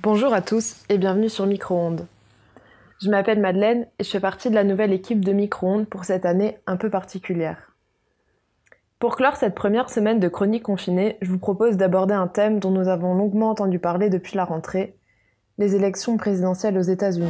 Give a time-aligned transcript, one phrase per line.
[0.00, 2.06] Bonjour à tous et bienvenue sur Micro-ondes.
[3.02, 6.24] Je m'appelle Madeleine et je fais partie de la nouvelle équipe de Micro-ondes pour cette
[6.24, 7.72] année un peu particulière.
[9.00, 12.70] Pour clore cette première semaine de chronique confinée, je vous propose d'aborder un thème dont
[12.70, 14.94] nous avons longuement entendu parler depuis la rentrée,
[15.58, 17.26] les élections présidentielles aux États-Unis.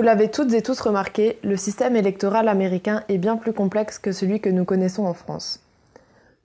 [0.00, 4.12] Vous l'avez toutes et tous remarqué, le système électoral américain est bien plus complexe que
[4.12, 5.62] celui que nous connaissons en France.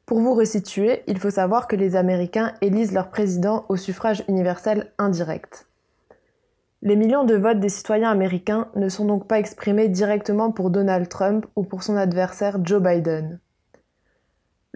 [0.06, 4.92] Pour vous resituer, il faut savoir que les Américains élisent leur président au suffrage universel
[4.98, 5.68] indirect.
[6.82, 11.08] Les millions de votes des citoyens américains ne sont donc pas exprimés directement pour Donald
[11.08, 13.40] Trump ou pour son adversaire Joe Biden.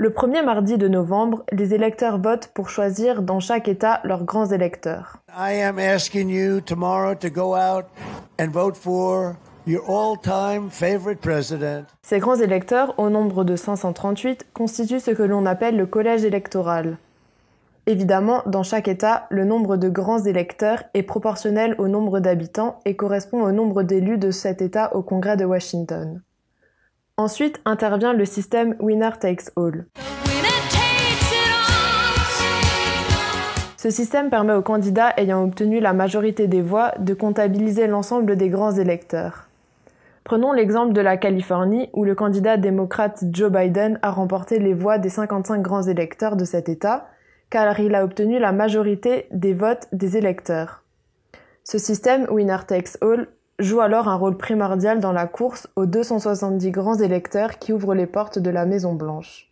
[0.02, 4.46] Le premier mardi de novembre, les électeurs votent pour choisir dans chaque État leurs grands
[4.46, 5.18] électeurs.
[5.38, 7.84] I am asking you tomorrow to go out
[8.40, 9.36] and vote for
[9.68, 11.84] your all-time favorite president.
[12.02, 16.98] Ces grands électeurs, au nombre de 538, constituent ce que l'on appelle le collège électoral.
[17.86, 22.96] Évidemment, dans chaque État, le nombre de grands électeurs est proportionnel au nombre d'habitants et
[22.96, 26.22] correspond au nombre d'élus de cet État au Congrès de Washington.
[27.20, 29.88] Ensuite intervient le système Winner Takes All.
[33.76, 38.48] Ce système permet aux candidats ayant obtenu la majorité des voix de comptabiliser l'ensemble des
[38.48, 39.50] grands électeurs.
[40.24, 44.98] Prenons l'exemple de la Californie où le candidat démocrate Joe Biden a remporté les voix
[44.98, 47.10] des 55 grands électeurs de cet État,
[47.50, 50.86] car il a obtenu la majorité des votes des électeurs.
[51.66, 53.28] Ce système Winner Takes All
[53.60, 58.08] joue alors un rôle primordial dans la course aux 270 grands électeurs qui ouvrent les
[58.08, 59.50] portes de la Maison Blanche.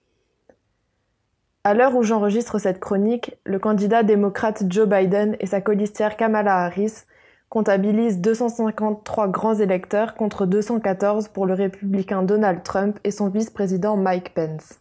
[1.64, 6.64] À l'heure où j'enregistre cette chronique, le candidat démocrate Joe Biden et sa colistière Kamala
[6.64, 7.04] Harris
[7.50, 14.34] comptabilisent 253 grands électeurs contre 214 pour le républicain Donald Trump et son vice-président Mike
[14.34, 14.80] Pence.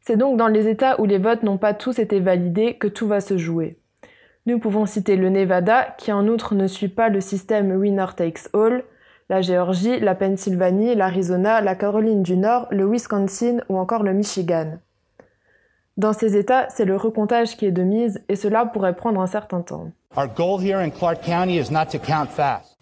[0.00, 3.06] C'est donc dans les États où les votes n'ont pas tous été validés que tout
[3.06, 3.79] va se jouer.
[4.46, 8.48] Nous pouvons citer le Nevada, qui en outre ne suit pas le système Winner Takes
[8.54, 8.84] All,
[9.28, 14.78] la Géorgie, la Pennsylvanie, l'Arizona, la Caroline du Nord, le Wisconsin ou encore le Michigan.
[15.98, 19.26] Dans ces États, c'est le recomptage qui est de mise et cela pourrait prendre un
[19.26, 19.90] certain temps.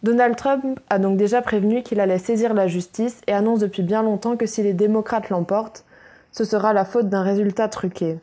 [0.05, 4.05] Donald Trump a donc déjà prévenu qu'il allait saisir la justice et annonce depuis bien
[4.05, 5.85] longtemps que si les démocrates l'emportent,
[6.31, 8.19] ce sera la faute d'un résultat truqué.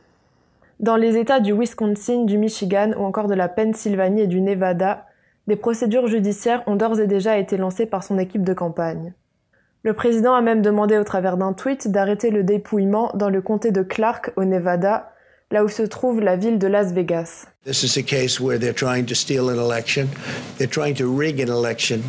[0.81, 5.05] Dans les États du Wisconsin, du Michigan ou encore de la Pennsylvanie et du Nevada,
[5.47, 9.13] des procédures judiciaires ont d'ores et déjà été lancées par son équipe de campagne.
[9.83, 13.71] Le président a même demandé au travers d'un tweet d'arrêter le dépouillement dans le comté
[13.71, 15.13] de Clark au Nevada,
[15.49, 17.45] là où se trouve la ville de Las Vegas.
[17.63, 20.07] This is a case where they're trying to steal an election.
[20.57, 22.01] They're trying to rig an election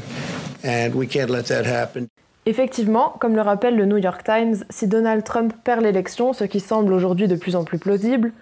[0.65, 2.09] and we can't let that happen.
[2.49, 6.61] Effectivement, comme le rappelle le New York Times, si Donald Trump perd l'élection, ce qui
[6.61, 8.33] semble aujourd'hui de plus en plus plausible,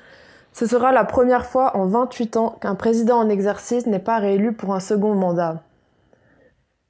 [0.53, 4.53] ce sera la première fois en 28 ans qu'un président en exercice n'est pas réélu
[4.53, 5.63] pour un second mandat.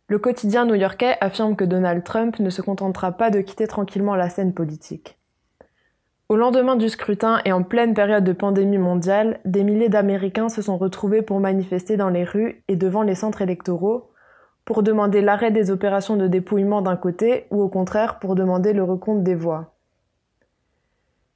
[0.09, 4.29] Le quotidien new-yorkais affirme que Donald Trump ne se contentera pas de quitter tranquillement la
[4.29, 5.17] scène politique.
[6.29, 10.63] Au lendemain du scrutin et en pleine période de pandémie mondiale, des milliers d'Américains se
[10.63, 14.11] sont retrouvés pour manifester dans les rues et devant les centres électoraux,
[14.65, 18.83] pour demander l'arrêt des opérations de dépouillement d'un côté ou au contraire pour demander le
[18.83, 19.75] recompte des voix.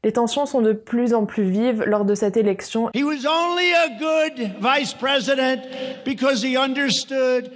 [0.04, 2.88] Les tensions sont de plus en plus vives lors de cette élection.
[2.94, 5.58] He was only a good vice president
[6.04, 7.50] because he understood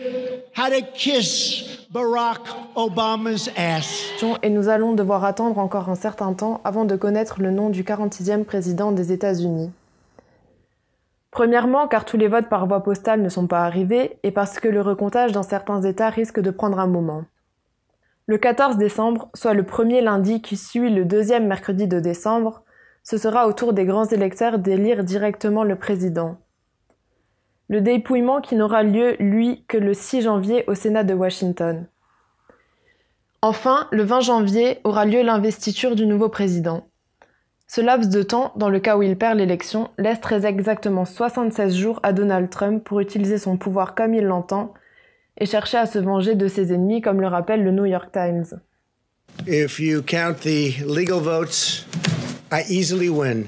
[0.56, 2.40] how to kiss Barack
[2.74, 4.10] Obama's ass.
[4.42, 7.84] Et nous allons devoir attendre encore un certain temps avant de connaître le nom du
[7.84, 9.70] 46e président des États-Unis.
[11.32, 14.68] Premièrement, car tous les votes par voie postale ne sont pas arrivés, et parce que
[14.68, 17.24] le recomptage dans certains États risque de prendre un moment.
[18.26, 22.62] Le 14 décembre, soit le premier lundi qui suit le deuxième mercredi de décembre,
[23.02, 26.36] ce sera au tour des grands électeurs d'élire directement le président.
[27.68, 31.88] Le dépouillement qui n'aura lieu, lui, que le 6 janvier au Sénat de Washington.
[33.40, 36.86] Enfin, le 20 janvier aura lieu l'investiture du nouveau président.
[37.74, 41.74] Ce laps de temps, dans le cas où il perd l'élection, laisse très exactement 76
[41.74, 44.74] jours à Donald Trump pour utiliser son pouvoir comme il l'entend
[45.38, 48.44] et chercher à se venger de ses ennemis, comme le rappelle le New York Times.
[49.46, 51.86] If you count the legal votes,
[52.52, 53.46] I easily win.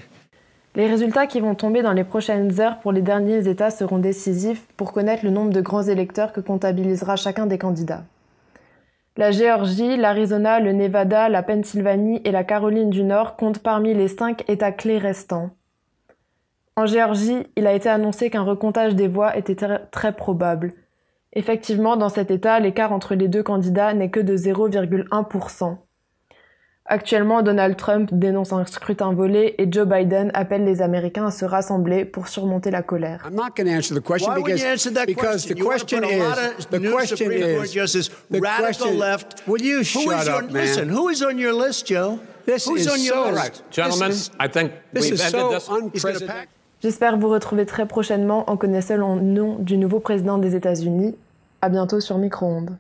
[0.75, 4.65] Les résultats qui vont tomber dans les prochaines heures pour les derniers États seront décisifs
[4.79, 8.05] pour connaître le nombre de grands électeurs que comptabilisera chacun des candidats.
[9.17, 14.09] La Géorgie, l'Arizona, le Nevada, la Pennsylvanie et la Caroline du Nord comptent parmi les
[14.09, 15.51] cinq États clés restants.
[16.77, 19.57] En Géorgie, il a été annoncé qu'un recomptage des voix était
[19.91, 20.73] très probable,
[21.35, 25.77] Effectivement, dans cet État, l'écart entre les deux candidats n'est que de 0,1%.
[26.87, 31.47] Actuellement, Donald Trump dénonce un scrutin volé et Joe Biden appelle les Américains à se
[31.47, 33.23] rassembler pour surmonter la colère.
[33.27, 35.55] I'm not going to answer the question Why because, you answer that because question?
[35.55, 39.43] the You question a is lot of the question Supreme is the radical question- left.
[39.47, 40.63] Will you Who shut is up, on, man?
[40.63, 42.19] Listen, who is on your list, Joe?
[42.45, 43.39] This Who's is on your so list?
[43.43, 43.63] right.
[43.71, 45.69] Gentlemen, This is, I think this we've is ended so this.
[45.71, 46.49] Unprecedented.
[46.83, 51.17] J'espère vous retrouver très prochainement en connaissant le nom du nouveau président des États-Unis.
[51.63, 52.77] À bientôt sur Micro-ondes.